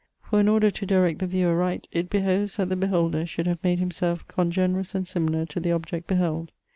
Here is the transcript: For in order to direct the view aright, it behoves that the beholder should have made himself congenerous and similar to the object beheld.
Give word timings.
For 0.23 0.39
in 0.39 0.47
order 0.47 0.71
to 0.71 0.85
direct 0.87 1.19
the 1.19 1.27
view 1.27 1.47
aright, 1.49 1.87
it 1.91 2.09
behoves 2.09 2.57
that 2.57 2.69
the 2.69 2.75
beholder 2.75 3.27
should 3.27 3.45
have 3.45 3.63
made 3.63 3.77
himself 3.77 4.27
congenerous 4.27 4.95
and 4.95 5.07
similar 5.07 5.45
to 5.45 5.59
the 5.59 5.73
object 5.73 6.07
beheld. 6.07 6.51